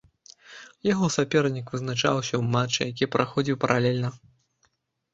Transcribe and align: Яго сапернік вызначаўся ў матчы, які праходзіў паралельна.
Яго 0.93 1.09
сапернік 1.17 1.65
вызначаўся 1.75 2.35
ў 2.39 2.43
матчы, 2.57 2.81
які 2.93 3.13
праходзіў 3.15 3.55
паралельна. 3.67 4.09